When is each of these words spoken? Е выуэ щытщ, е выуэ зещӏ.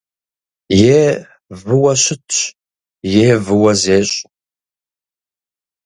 Е 0.99 1.01
выуэ 1.61 1.93
щытщ, 2.03 2.35
е 3.25 3.29
выуэ 3.45 3.73
зещӏ. 3.81 4.17